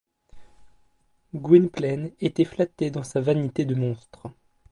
Gwynplaine 1.35 2.11
était 2.19 2.43
flatté 2.43 2.89
dans 2.89 3.03
sa 3.03 3.21
vanité 3.21 3.65
de 3.65 3.75
monstre. 3.75 4.31